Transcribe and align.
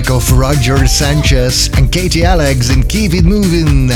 track 0.00 0.10
of 0.10 0.38
Roger 0.38 0.86
Sanchez 0.86 1.68
and 1.76 1.90
Katy 1.90 2.24
Alex 2.24 2.70
and 2.70 2.88
Keep 2.88 3.14
It 3.14 3.24
Moving. 3.24 3.88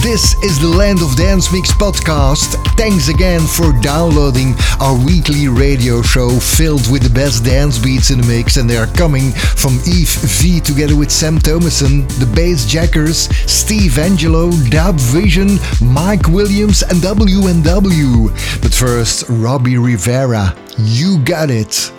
This 0.00 0.34
is 0.42 0.58
the 0.58 0.68
Land 0.68 1.02
of 1.02 1.16
Dance 1.16 1.52
Mix 1.52 1.72
podcast. 1.72 2.56
Thanks 2.76 3.08
again 3.08 3.40
for 3.40 3.72
downloading 3.80 4.54
our 4.80 4.94
weekly 5.04 5.48
radio 5.48 6.02
show 6.02 6.30
filled 6.38 6.90
with 6.90 7.02
the 7.02 7.12
best 7.12 7.44
dance 7.44 7.78
beats 7.78 8.10
in 8.10 8.20
the 8.20 8.26
mix, 8.26 8.56
and 8.56 8.68
they 8.68 8.76
are 8.76 8.86
coming 8.86 9.32
from 9.32 9.78
Yves 9.86 10.40
V 10.40 10.60
together 10.60 10.96
with 10.96 11.10
Sem 11.10 11.38
Thomasson, 11.38 12.06
the 12.18 12.26
Bassjackers, 12.32 13.32
Steve 13.48 13.92
Angello, 13.92 14.50
Dub 14.70 14.96
Vision, 14.96 15.58
Mike 15.82 16.28
Williams, 16.28 16.82
and 16.82 17.02
W&W. 17.02 18.28
But 18.62 18.72
first, 18.72 19.24
Robbie 19.28 19.78
Rivera. 19.78 20.56
You 20.78 21.22
got 21.24 21.50
it. 21.50 21.92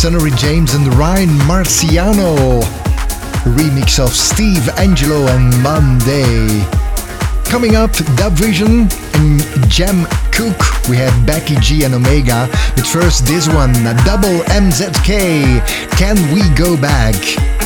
Sunnery 0.00 0.30
James 0.30 0.72
and 0.72 0.86
Ryan 0.94 1.28
Marciano. 1.40 2.62
Remix 3.54 4.02
of 4.02 4.14
Steve 4.14 4.62
Angello 4.78 5.28
and 5.28 5.62
Monday. 5.62 6.64
Coming 7.44 7.76
up, 7.76 7.90
DubVision 8.16 8.90
and 9.16 9.70
Jem 9.70 10.06
Cooke. 10.32 10.88
We 10.88 10.96
have 10.96 11.26
Becky 11.26 11.56
G 11.56 11.84
and 11.84 11.92
Omega. 11.92 12.48
But 12.76 12.86
first, 12.86 13.26
this 13.26 13.46
one, 13.48 13.72
a 13.86 13.92
Double 14.06 14.40
MZK. 14.48 15.60
Can 15.98 16.16
we 16.32 16.48
go 16.54 16.80
back? 16.80 17.59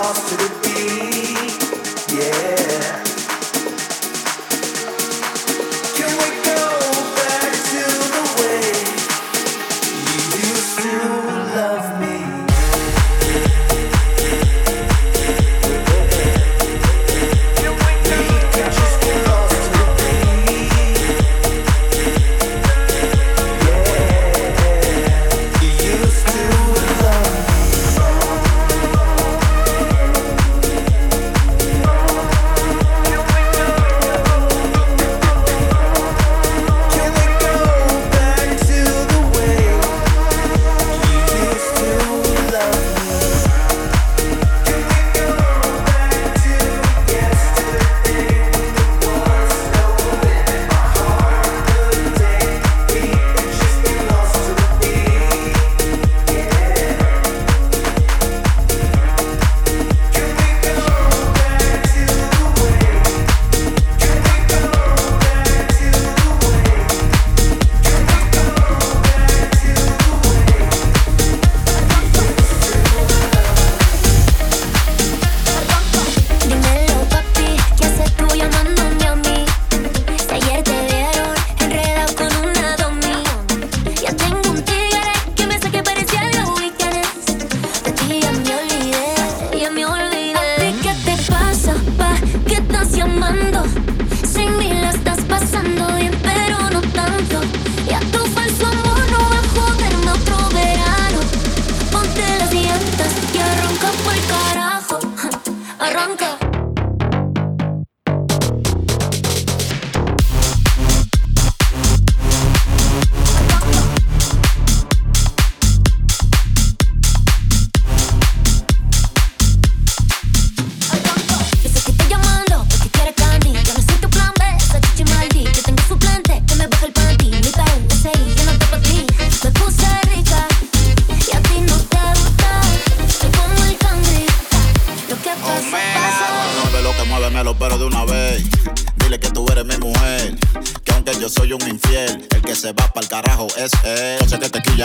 Pero 0.00 0.12
de 0.36 0.44
una 0.46 0.67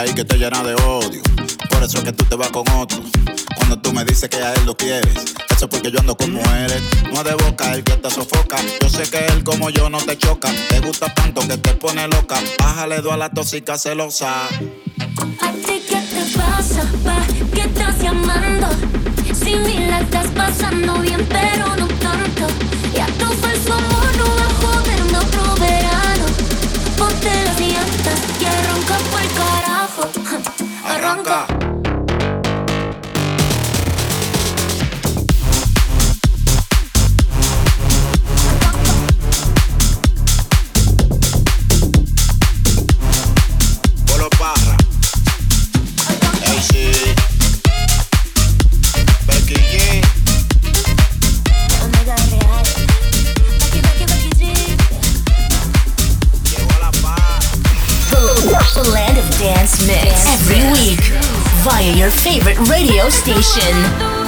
Sé 0.06 0.14
que 0.14 0.24
te 0.24 0.36
llena 0.36 0.62
de 0.62 0.74
odio. 0.74 1.22
Por 1.70 1.82
eso 1.82 1.96
es 1.98 2.04
que 2.04 2.12
tú 2.12 2.26
te 2.26 2.36
vas 2.36 2.50
con 2.50 2.68
otro. 2.72 3.00
Cuando 3.56 3.78
tú 3.78 3.90
me 3.90 4.04
dices 4.04 4.28
que 4.28 4.36
a 4.36 4.52
él 4.52 4.66
lo 4.66 4.76
quieres, 4.76 5.14
eso 5.50 5.64
es 5.64 5.66
porque 5.66 5.90
yo 5.90 5.98
ando 5.98 6.14
como 6.14 6.40
eres. 6.40 6.82
No 7.10 7.20
es 7.20 7.24
de 7.24 7.34
boca 7.34 7.72
el 7.72 7.82
que 7.82 7.96
te 7.96 8.10
sofoca. 8.10 8.58
Yo 8.82 8.88
sé 8.90 9.08
que 9.10 9.24
él 9.24 9.42
como 9.44 9.70
yo 9.70 9.88
no 9.88 9.96
te 9.98 10.18
choca. 10.18 10.50
Te 10.68 10.80
gusta 10.80 11.12
tanto 11.14 11.40
que 11.48 11.56
te 11.56 11.72
pone 11.74 12.06
loca. 12.08 12.38
Bájale 12.58 13.00
dos 13.00 13.14
a 13.14 13.16
la 13.16 13.30
tóxica 13.30 13.78
celosa. 13.78 14.44
¿A 14.44 15.52
ti 15.52 15.82
qué 15.88 16.02
te 16.12 16.38
pasa? 16.38 16.86
¿Pa 17.02 17.22
qué 17.54 17.62
estás 17.62 17.98
llamando? 18.02 18.68
Si 19.42 19.56
ni 19.56 19.86
la 19.86 20.00
estás 20.00 20.26
pasando 20.36 20.98
bien, 20.98 21.26
pero 21.30 21.76
no 21.76 21.86
tanto. 21.86 22.46
Y 22.94 23.00
a 23.00 23.06
tu 23.06 23.24
falso 23.40 23.72
amor 23.72 24.16
no 24.18 24.24
va 24.36 24.44
a 24.44 24.82
joderme 24.82 25.16
otro 25.16 25.54
verano. 25.54 26.26
Ponte 26.98 27.44
las 27.46 27.58
llantas 27.58 28.34
Arranca. 30.94 31.46
Via 61.64 61.96
your 61.96 62.10
favorite 62.10 62.58
radio 62.68 63.08
station. 63.08 64.23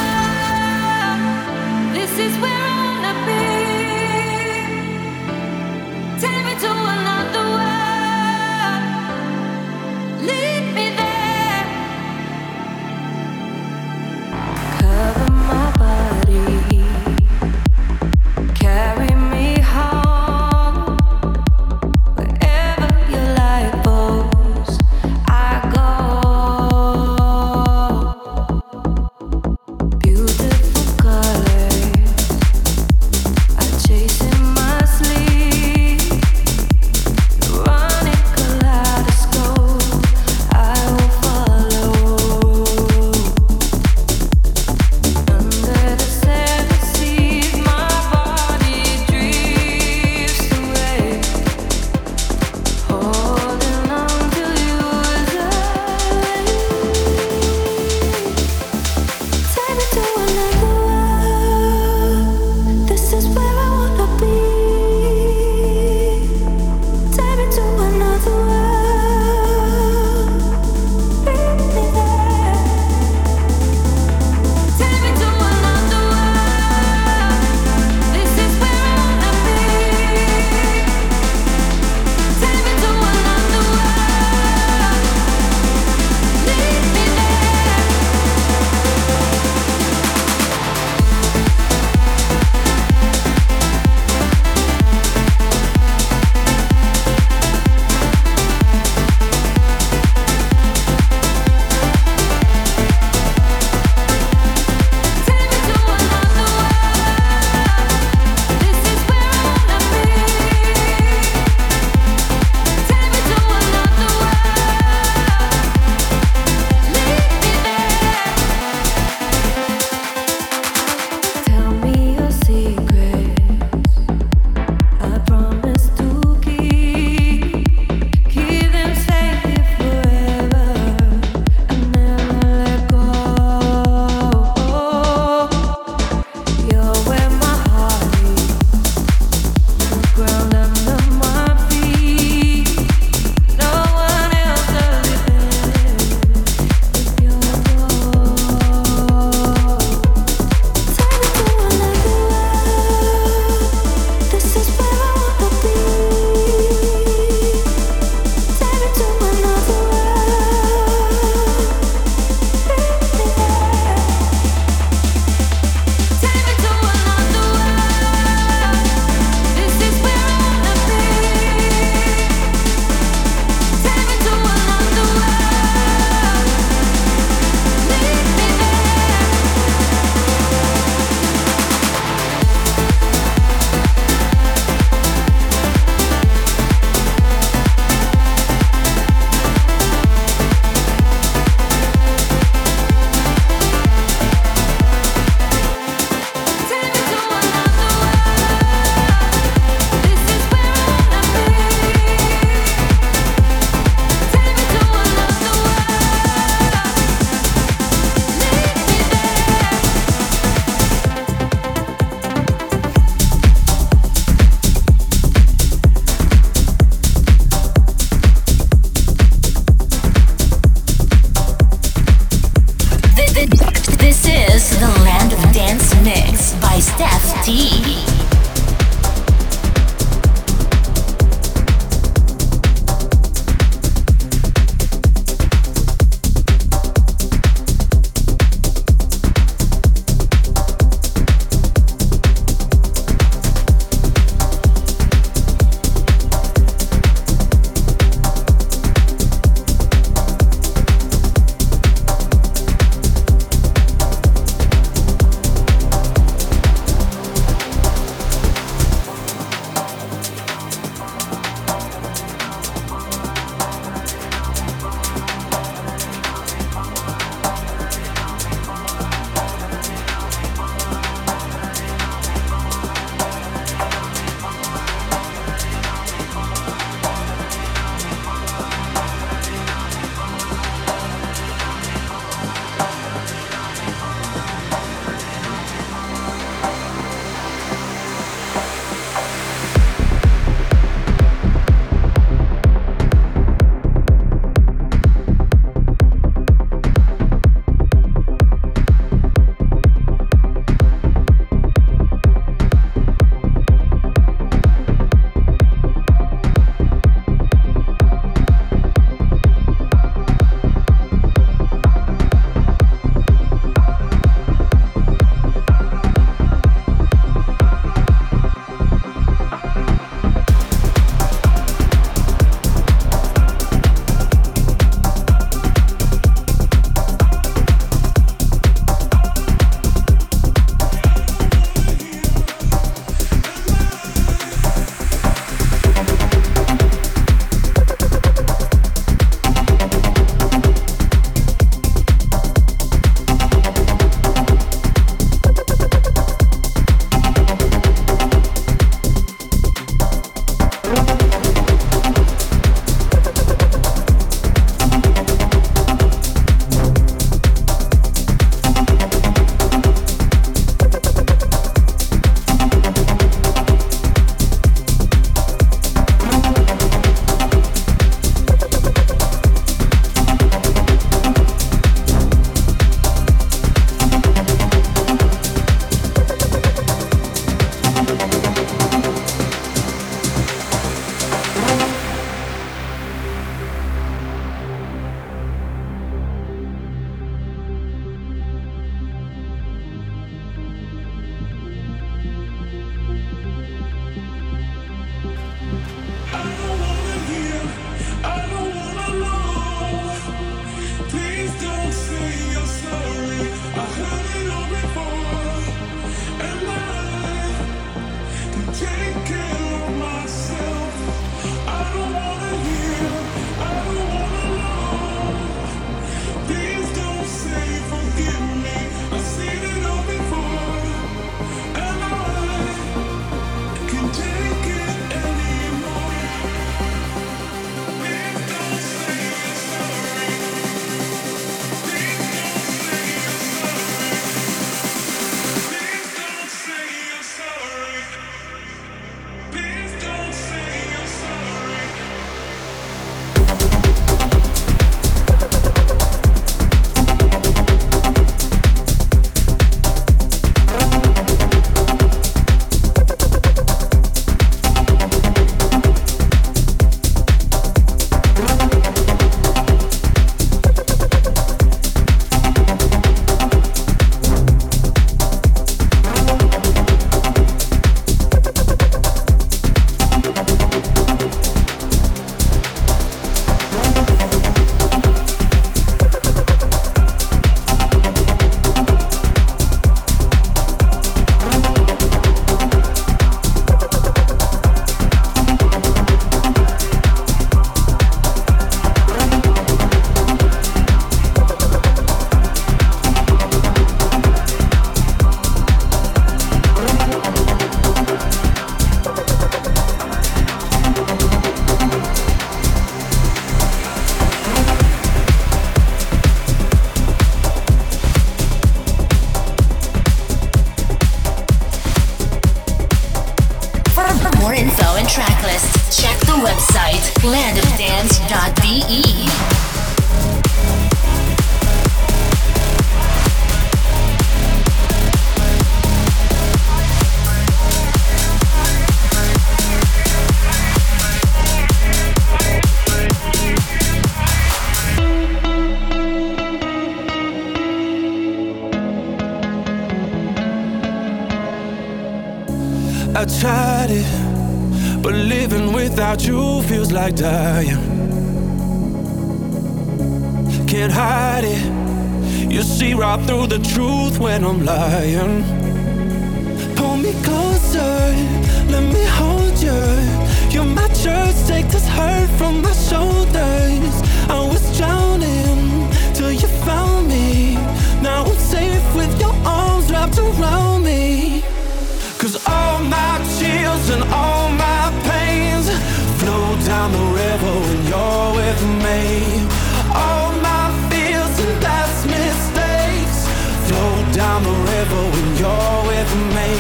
down 576.86 576.92
the 576.92 577.18
river 577.18 577.52
when 577.66 577.86
you're 577.86 578.34
with 578.34 578.62
me. 578.84 579.46
All 579.92 580.32
my 580.40 580.66
fears 580.88 581.38
and 581.44 581.62
past 581.62 582.06
mistakes 582.06 583.18
flow 583.66 584.12
down 584.12 584.42
the 584.44 584.56
river 584.72 585.02
when 585.14 585.36
you're 585.36 585.82
with 585.92 586.12
me. 586.36 586.50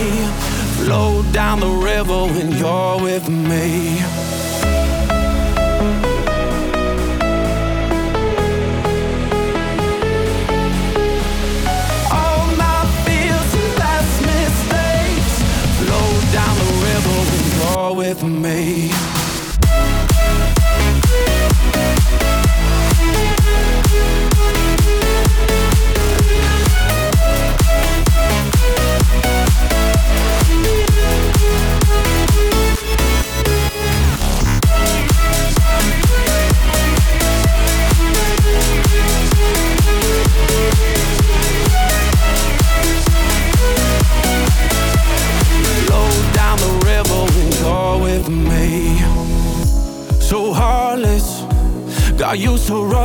Flow 0.84 1.22
down 1.32 1.60
the 1.60 1.68
river 1.68 2.24
when 2.34 2.50
you're 2.52 3.02
with 3.02 3.28
me. 3.28 4.02
with 17.94 18.22
me 18.22 18.95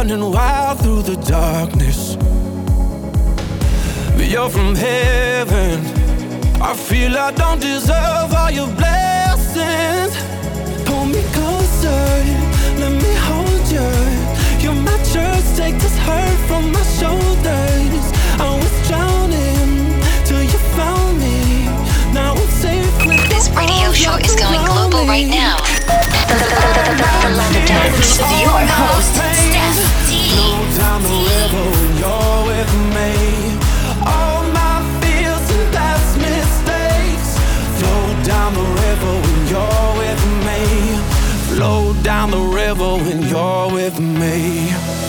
running 0.01 0.31
wild 0.31 0.79
through 0.79 1.03
the 1.03 1.15
darkness. 1.27 2.15
But 4.15 4.27
you're 4.33 4.49
from 4.49 4.73
heaven. 4.73 5.77
I 6.59 6.73
feel 6.73 7.15
I 7.15 7.29
don't 7.31 7.61
deserve 7.61 8.33
all 8.33 8.49
your 8.49 8.71
blessings. 8.81 10.13
Pull 10.87 11.05
me 11.05 11.21
closer, 11.35 12.03
let 12.81 12.93
me 13.03 13.13
hold 13.27 13.65
you. 13.75 13.89
Take 15.55 15.77
this 15.77 15.97
hurt 15.99 16.39
from 16.47 16.71
my 16.71 16.83
shoulders. 16.97 18.05
I 18.47 18.49
was 18.61 18.73
drowning 18.87 20.01
till 20.25 20.41
you 20.41 20.59
found 20.77 21.19
me. 21.19 21.65
Now 22.11 22.33
I'm 22.33 22.51
safe. 22.63 23.29
This 23.29 23.49
radio 23.51 23.91
show 23.93 24.15
is 24.17 24.35
going 24.35 24.65
global 24.65 25.05
right 25.05 25.27
now. 25.27 25.57
The 27.23 27.29
London 27.37 27.65
Times, 27.67 28.17
your 28.41 28.61
host 28.79 29.40
down 42.03 42.31
the 42.31 42.37
river 42.37 42.97
when 42.97 43.21
you're 43.29 43.73
with 43.73 43.99
me. 43.99 45.00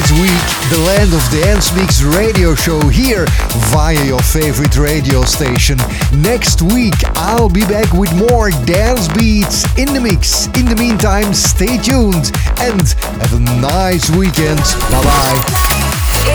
This 0.00 0.12
week. 0.20 0.44
The 0.70 0.78
Land 0.86 1.12
of 1.12 1.22
Dance 1.30 1.74
Mix 1.74 2.02
radio 2.02 2.54
show 2.54 2.80
here 2.88 3.26
via 3.70 4.04
your 4.04 4.20
favorite 4.20 4.76
radio 4.76 5.22
station. 5.24 5.78
Next 6.12 6.62
week, 6.62 6.94
I'll 7.16 7.48
be 7.48 7.62
back 7.62 7.92
with 7.92 8.14
more 8.16 8.50
dance 8.64 9.08
beats 9.08 9.64
in 9.76 9.92
the 9.92 10.00
mix. 10.00 10.46
In 10.58 10.66
the 10.66 10.76
meantime, 10.76 11.34
stay 11.34 11.76
tuned 11.78 12.30
and 12.60 12.82
have 13.20 13.32
a 13.34 13.40
nice 13.60 14.10
weekend. 14.10 14.60
Bye 14.90 15.02
bye. 15.04 15.38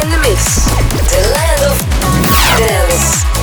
In 0.02 0.10
the 0.10 0.20
mix, 0.22 0.66
the 1.10 1.22
land 1.34 1.62
of 1.72 1.78
dance. 2.60 3.35